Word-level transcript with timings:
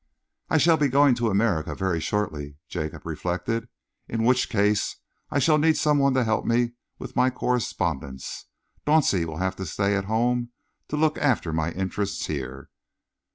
"I 0.49 0.57
shall 0.57 0.77
be 0.77 0.87
going 0.87 1.13
to 1.13 1.29
America 1.29 1.75
very 1.75 1.99
shortly," 1.99 2.57
Jacob 2.67 3.05
reflected, 3.05 3.67
"in 4.07 4.23
which 4.23 4.49
case 4.49 4.95
I 5.29 5.37
shall 5.37 5.59
need 5.59 5.77
some 5.77 5.99
one 5.99 6.15
to 6.15 6.23
help 6.23 6.43
me 6.43 6.71
with 6.97 7.15
my 7.15 7.29
correspondence. 7.29 8.45
Dauncey 8.83 9.25
will 9.25 9.37
have 9.37 9.57
to 9.57 9.65
stay 9.67 9.95
at 9.95 10.05
home 10.05 10.49
to 10.87 10.97
look 10.97 11.19
after 11.19 11.53
my 11.53 11.71
interests 11.73 12.25
here." 12.25 12.71